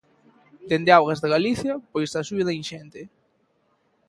Dende 0.69 0.91
Augas 0.97 1.21
de 1.23 1.31
Galicia, 1.35 1.73
pois 1.91 2.09
axuda 2.21 2.57
inxente. 2.61 3.01